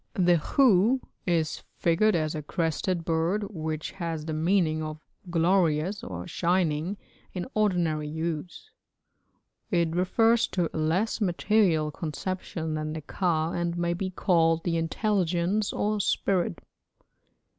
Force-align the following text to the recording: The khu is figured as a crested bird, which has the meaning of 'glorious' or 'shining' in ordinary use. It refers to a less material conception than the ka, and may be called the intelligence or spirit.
The 0.15 0.37
khu 0.39 0.99
is 1.27 1.61
figured 1.75 2.15
as 2.15 2.33
a 2.33 2.41
crested 2.41 3.05
bird, 3.05 3.43
which 3.51 3.91
has 3.91 4.25
the 4.25 4.33
meaning 4.33 4.81
of 4.81 4.99
'glorious' 5.29 6.03
or 6.03 6.25
'shining' 6.25 6.97
in 7.33 7.45
ordinary 7.53 8.07
use. 8.07 8.71
It 9.69 9.95
refers 9.95 10.47
to 10.57 10.75
a 10.75 10.75
less 10.79 11.21
material 11.21 11.91
conception 11.91 12.73
than 12.73 12.93
the 12.93 13.01
ka, 13.01 13.51
and 13.51 13.77
may 13.77 13.93
be 13.93 14.09
called 14.09 14.63
the 14.63 14.75
intelligence 14.75 15.71
or 15.71 15.99
spirit. 15.99 16.61